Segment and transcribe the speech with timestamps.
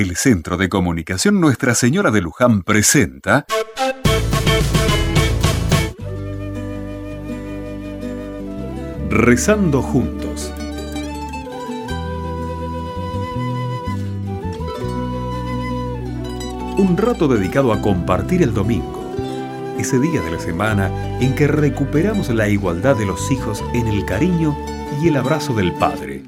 [0.00, 3.46] El Centro de Comunicación Nuestra Señora de Luján presenta
[9.10, 10.52] Rezando juntos.
[16.78, 19.02] Un rato dedicado a compartir el domingo,
[19.80, 24.04] ese día de la semana en que recuperamos la igualdad de los hijos en el
[24.04, 24.56] cariño
[25.02, 26.22] y el abrazo del Padre.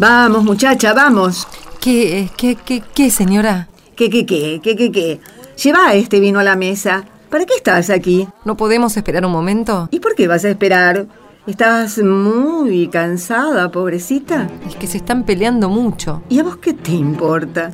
[0.00, 1.46] Vamos, muchacha, vamos.
[1.78, 3.68] ¿Qué, qué, qué, qué, señora?
[3.96, 5.20] ¿Qué, qué, qué, qué, qué, qué?
[5.62, 7.04] Lleva este vino a la mesa.
[7.28, 8.26] ¿Para qué estás aquí?
[8.46, 9.90] ¿No podemos esperar un momento?
[9.90, 11.06] ¿Y por qué vas a esperar?
[11.46, 14.48] Estás muy cansada, pobrecita.
[14.66, 16.22] Es que se están peleando mucho.
[16.30, 17.70] ¿Y a vos qué te importa?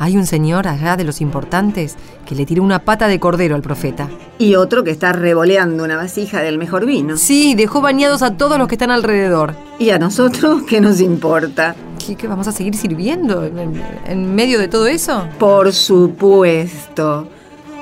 [0.00, 1.96] Hay un señor allá de los importantes
[2.26, 4.08] que le tiró una pata de cordero al profeta.
[4.38, 7.16] Y otro que está revoleando una vasija del mejor vino.
[7.16, 9.54] Sí, dejó bañados a todos los que están alrededor.
[9.78, 11.74] ¿Y a nosotros qué nos importa?
[12.04, 15.26] ¿Qué, qué vamos a seguir sirviendo en, en medio de todo eso?
[15.38, 17.28] Por supuesto.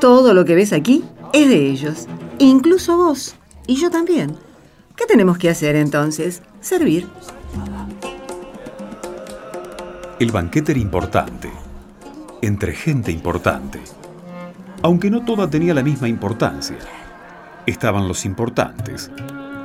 [0.01, 2.07] Todo lo que ves aquí es de ellos.
[2.39, 3.35] Incluso vos.
[3.67, 4.37] Y yo también.
[4.97, 6.43] ¿Qué tenemos que hacer entonces?
[6.63, 7.07] Servir.
[10.19, 11.51] El banquete era importante,
[12.43, 13.81] entre gente importante,
[14.83, 16.77] aunque no toda tenía la misma importancia.
[17.67, 19.11] Estaban los importantes,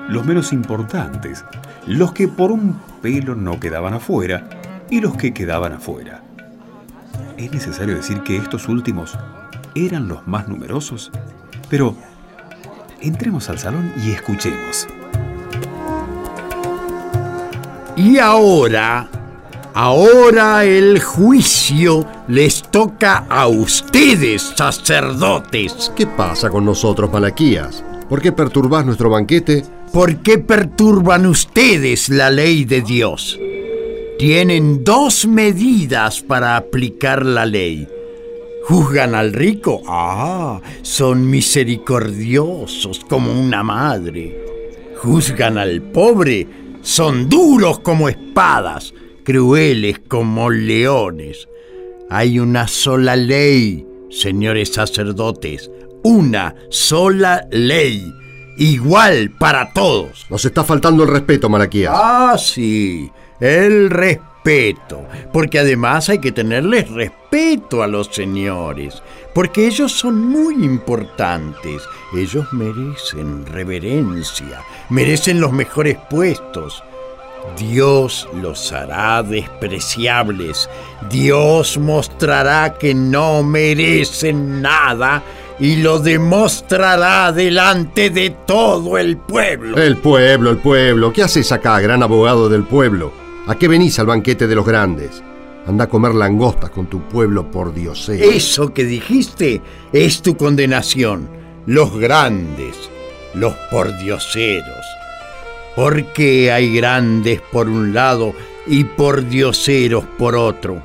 [0.10, 1.46] los menos importantes,
[1.88, 4.50] los que por un pelo no quedaban afuera
[4.90, 6.24] y los que quedaban afuera.
[7.38, 9.18] ¿Es necesario decir que estos últimos
[9.76, 11.12] eran los más numerosos?
[11.70, 11.96] Pero
[13.00, 14.88] entremos al salón y escuchemos.
[17.96, 19.08] Y ahora,
[19.74, 25.92] ahora el juicio les toca a ustedes, sacerdotes.
[25.96, 27.84] ¿Qué pasa con nosotros, Malaquías?
[28.10, 29.64] ¿Por qué perturbás nuestro banquete?
[29.94, 33.40] ¿Por qué perturban ustedes la ley de Dios?
[34.18, 37.88] Tienen dos medidas para aplicar la ley.
[38.66, 39.82] ¿Juzgan al rico?
[39.88, 44.40] Ah, son misericordiosos como una madre.
[45.02, 46.48] ¿Juzgan al pobre?
[46.82, 48.94] Son duros como espadas,
[49.24, 51.48] crueles como leones.
[52.10, 55.72] Hay una sola ley, señores sacerdotes,
[56.04, 58.14] una sola ley,
[58.58, 60.26] igual para todos.
[60.30, 61.94] Nos está faltando el respeto, Malaquías.
[61.96, 69.02] Ah, sí, el respeto, porque además hay que tenerles respeto a los señores,
[69.34, 71.84] porque ellos son muy importantes,
[72.14, 76.84] ellos merecen reverencia, merecen los mejores puestos.
[77.58, 80.70] Dios los hará despreciables,
[81.10, 85.24] Dios mostrará que no merecen nada
[85.60, 89.78] y lo demostrará delante de todo el pueblo.
[89.78, 91.14] El pueblo, el pueblo.
[91.14, 93.12] ¿Qué haces acá, gran abogado del pueblo?
[93.48, 95.22] ¿A qué venís al banquete de los grandes?
[95.68, 98.10] Anda a comer langostas con tu pueblo por Dios.
[98.10, 99.62] Eso que dijiste
[99.94, 101.30] es tu condenación.
[101.68, 102.90] Los grandes,
[103.36, 104.86] los pordioseros.
[105.76, 108.34] ¿Por qué hay grandes por un lado
[108.68, 110.84] y pordioseros por otro?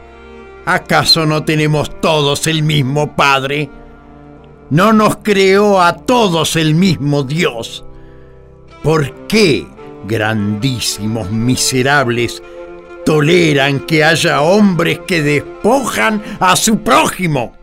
[0.65, 3.69] ¿Acaso no tenemos todos el mismo Padre?
[4.71, 7.85] ¿No nos creó a todos el mismo Dios?
[8.83, 9.67] ¿Por qué,
[10.07, 12.43] grandísimos miserables,
[13.05, 17.57] toleran que haya hombres que despojan a su prójimo?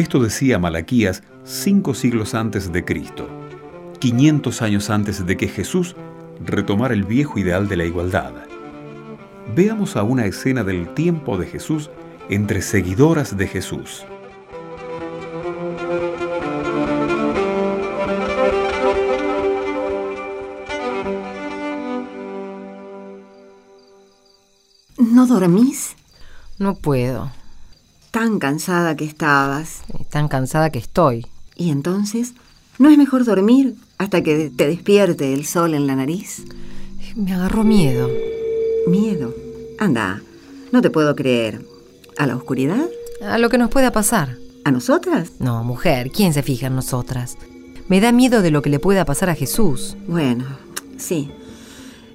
[0.00, 3.28] Esto decía Malaquías cinco siglos antes de Cristo,
[3.98, 5.94] 500 años antes de que Jesús
[6.42, 8.32] retomara el viejo ideal de la igualdad.
[9.54, 11.90] Veamos a una escena del tiempo de Jesús
[12.30, 14.06] entre seguidoras de Jesús.
[24.96, 25.94] ¿No dormís?
[26.58, 27.39] No puedo.
[28.10, 29.82] Tan cansada que estabas.
[30.10, 31.26] Tan cansada que estoy.
[31.56, 32.34] ¿Y entonces?
[32.78, 36.44] ¿No es mejor dormir hasta que te despierte el sol en la nariz?
[37.14, 38.10] Me agarró miedo.
[38.86, 39.34] Miedo.
[39.78, 40.22] Anda,
[40.72, 41.64] no te puedo creer.
[42.18, 42.88] ¿A la oscuridad?
[43.22, 44.36] A lo que nos pueda pasar.
[44.64, 45.32] ¿A nosotras?
[45.38, 47.36] No, mujer, ¿quién se fija en nosotras?
[47.88, 49.96] Me da miedo de lo que le pueda pasar a Jesús.
[50.06, 50.44] Bueno,
[50.96, 51.30] sí.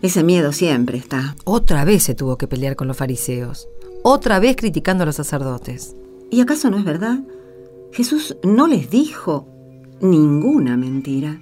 [0.01, 1.36] Ese miedo siempre está.
[1.45, 3.68] Otra vez se tuvo que pelear con los fariseos.
[4.07, 5.96] Otra vez criticando a los sacerdotes.
[6.30, 7.22] ¿Y acaso no es verdad?
[7.92, 9.48] Jesús no les dijo
[10.00, 11.40] ninguna mentira.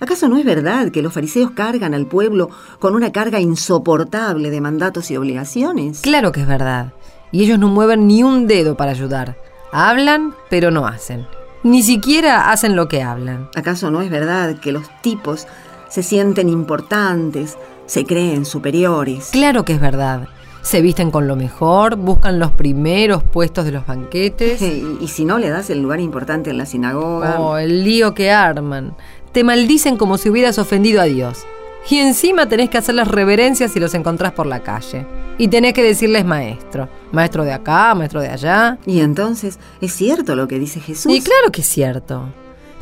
[0.00, 4.60] ¿Acaso no es verdad que los fariseos cargan al pueblo con una carga insoportable de
[4.60, 6.00] mandatos y obligaciones?
[6.00, 6.94] Claro que es verdad.
[7.30, 9.36] Y ellos no mueven ni un dedo para ayudar.
[9.70, 11.28] Hablan, pero no hacen.
[11.62, 13.48] Ni siquiera hacen lo que hablan.
[13.54, 15.46] ¿Acaso no es verdad que los tipos
[15.88, 17.56] se sienten importantes,
[17.86, 19.28] se creen superiores?
[19.30, 20.26] Claro que es verdad.
[20.62, 24.60] Se visten con lo mejor, buscan los primeros puestos de los banquetes.
[24.70, 27.40] Y, y si no le das el lugar importante en la sinagoga.
[27.40, 28.94] Oh, el lío que arman.
[29.32, 31.44] Te maldicen como si hubieras ofendido a Dios.
[31.88, 35.06] Y encima tenés que hacerles reverencias si los encontrás por la calle.
[35.38, 36.88] Y tenés que decirles maestro.
[37.12, 38.78] Maestro de acá, maestro de allá.
[38.86, 41.12] Y entonces, ¿es cierto lo que dice Jesús?
[41.12, 42.28] Y claro que es cierto.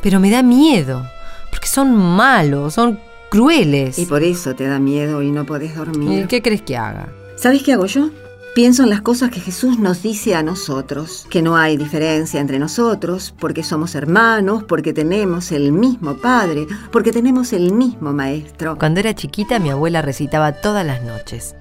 [0.01, 1.03] Pero me da miedo.
[1.49, 2.99] Porque son malos, son
[3.29, 3.97] crueles.
[3.97, 6.23] Y por eso te da miedo y no podés dormir.
[6.23, 7.07] ¿Y qué crees que haga?
[7.39, 8.09] ¿Sabes qué hago yo?
[8.53, 12.59] Pienso en las cosas que Jesús nos dice a nosotros, que no hay diferencia entre
[12.59, 18.77] nosotros, porque somos hermanos, porque tenemos el mismo Padre, porque tenemos el mismo Maestro.
[18.77, 21.55] Cuando era chiquita mi abuela recitaba todas las noches.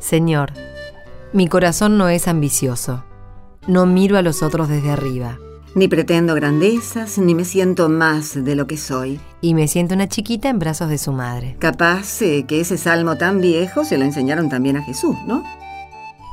[0.00, 0.52] Señor,
[1.32, 3.04] mi corazón no es ambicioso,
[3.68, 5.38] no miro a los otros desde arriba.
[5.76, 9.20] Ni pretendo grandezas, ni me siento más de lo que soy.
[9.42, 11.54] Y me siento una chiquita en brazos de su madre.
[11.58, 15.44] Capaz eh, que ese salmo tan viejo se lo enseñaron también a Jesús, ¿no?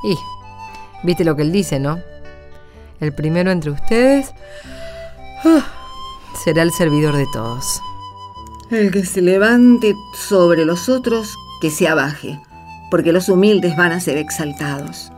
[0.02, 0.16] Y,
[1.02, 1.98] viste lo que él dice, ¿no?
[3.00, 4.32] El primero entre ustedes
[5.44, 5.60] uh,
[6.42, 7.82] será el servidor de todos.
[8.70, 9.94] El que se levante
[10.26, 12.40] sobre los otros, que se abaje,
[12.90, 15.12] porque los humildes van a ser exaltados.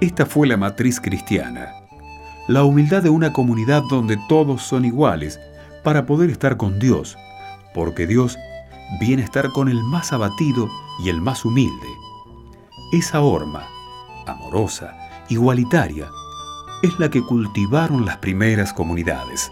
[0.00, 1.68] Esta fue la matriz cristiana,
[2.48, 5.38] la humildad de una comunidad donde todos son iguales
[5.82, 7.16] para poder estar con Dios,
[7.74, 8.36] porque Dios
[9.00, 10.68] viene a estar con el más abatido
[11.02, 11.86] y el más humilde.
[12.92, 13.66] Esa horma,
[14.26, 14.96] amorosa,
[15.28, 16.08] igualitaria,
[16.82, 19.50] es la que cultivaron las primeras comunidades.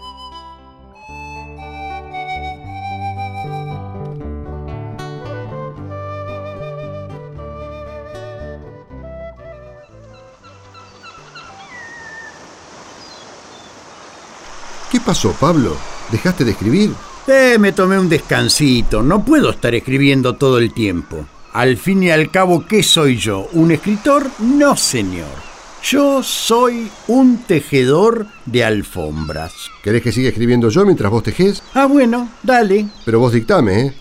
[15.03, 15.75] Pasó, Pablo?
[16.11, 16.91] ¿Dejaste de escribir?
[17.27, 19.01] Eh, me tomé un descansito.
[19.01, 21.25] No puedo estar escribiendo todo el tiempo.
[21.53, 23.47] Al fin y al cabo, ¿qué soy yo?
[23.53, 24.27] ¿Un escritor?
[24.39, 25.53] No, señor.
[25.83, 29.53] Yo soy un tejedor de alfombras.
[29.83, 31.61] ¿Querés que siga escribiendo yo mientras vos tejés?
[31.73, 32.87] Ah, bueno, dale.
[33.05, 33.93] Pero vos dictame, ¿eh?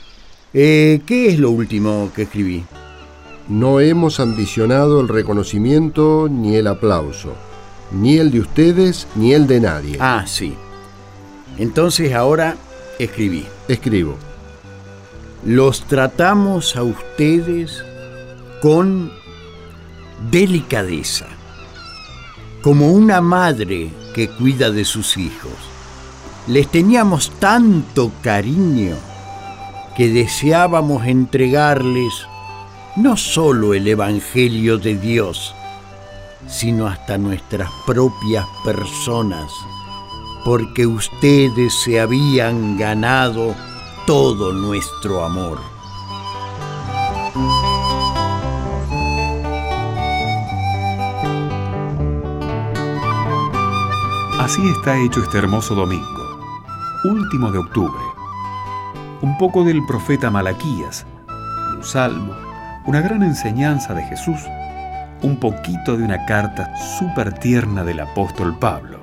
[0.54, 2.64] Eh, ¿Qué es lo último que escribí?
[3.48, 7.34] No hemos ambicionado el reconocimiento ni el aplauso.
[7.90, 9.96] Ni el de ustedes ni el de nadie.
[10.00, 10.54] Ah, sí.
[11.58, 12.56] Entonces ahora
[12.98, 13.46] escribí.
[13.68, 14.16] Escribo.
[15.44, 17.84] Los tratamos a ustedes
[18.60, 19.10] con
[20.30, 21.26] delicadeza,
[22.62, 25.52] como una madre que cuida de sus hijos.
[26.46, 28.96] Les teníamos tanto cariño
[29.96, 32.12] que deseábamos entregarles
[32.96, 35.54] no solo el Evangelio de Dios,
[36.46, 39.50] sino hasta nuestras propias personas,
[40.44, 43.54] porque ustedes se habían ganado
[44.06, 45.58] todo nuestro amor.
[54.40, 56.40] Así está hecho este hermoso domingo,
[57.04, 58.02] último de octubre.
[59.20, 61.06] Un poco del profeta Malaquías,
[61.76, 62.34] un salmo,
[62.86, 64.40] una gran enseñanza de Jesús,
[65.22, 69.01] un poquito de una carta súper tierna del apóstol Pablo.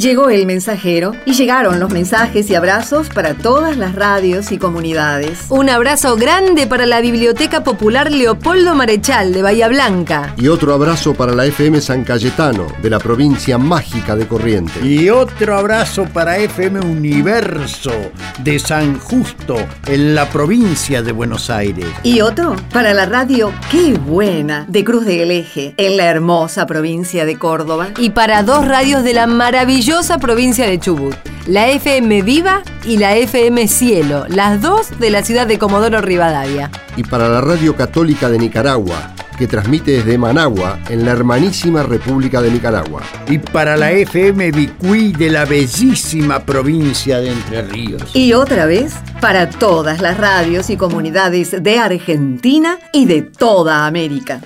[0.00, 5.44] Llegó el mensajero y llegaron los mensajes y abrazos para todas las radios y comunidades.
[5.50, 10.32] Un abrazo grande para la Biblioteca Popular Leopoldo Marechal de Bahía Blanca.
[10.38, 14.82] Y otro abrazo para la FM San Cayetano, de la provincia mágica de Corrientes.
[14.82, 17.92] Y otro abrazo para FM Universo
[18.38, 21.84] de San Justo, en la provincia de Buenos Aires.
[22.04, 27.26] Y otro para la radio Qué Buena de Cruz del Eje, en la hermosa provincia
[27.26, 27.88] de Córdoba.
[27.98, 29.89] Y para dos radios de la maravillosa
[30.20, 31.14] provincia de Chubut,
[31.46, 36.70] la FM Viva y la FM Cielo, las dos de la ciudad de Comodoro Rivadavia.
[36.96, 42.40] Y para la Radio Católica de Nicaragua, que transmite desde Managua, en la hermanísima República
[42.40, 43.02] de Nicaragua.
[43.28, 48.14] Y para la FM Bicuí de la bellísima provincia de Entre Ríos.
[48.14, 54.40] Y otra vez, para todas las radios y comunidades de Argentina y de toda América.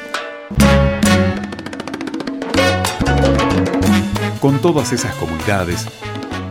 [4.45, 5.87] Con todas esas comunidades,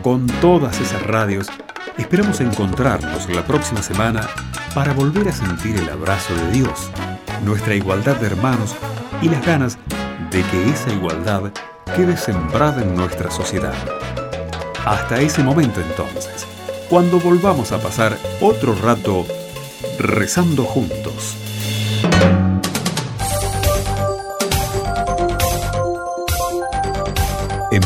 [0.02, 1.48] con todas esas radios,
[1.96, 4.28] esperamos encontrarnos la próxima semana
[4.74, 6.90] para volver a sentir el abrazo de Dios,
[7.46, 8.76] nuestra igualdad de hermanos
[9.22, 9.78] y las ganas
[10.32, 11.52] de que esa igualdad
[11.96, 13.76] quede sembrada en nuestra sociedad.
[14.88, 16.48] Hasta ese momento entonces,
[16.90, 19.24] cuando volvamos a pasar otro rato
[20.00, 21.43] rezando juntos.